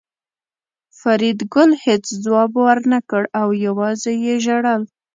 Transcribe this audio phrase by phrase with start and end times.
[0.99, 4.81] فریدګل هېڅ ځواب ورنکړ او یوازې یې ژړل